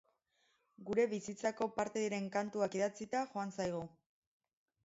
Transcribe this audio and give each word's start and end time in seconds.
Gure 0.87 1.05
bizitzako 1.11 1.69
parte 1.77 2.05
diren 2.05 2.31
kantuak 2.39 2.81
idatzita 2.81 3.25
joan 3.35 3.55
zaigu. 3.59 3.87